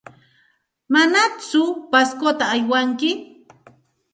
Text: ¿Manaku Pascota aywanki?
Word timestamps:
¿Manaku 0.93 1.61
Pascota 1.91 2.45
aywanki? 2.55 3.09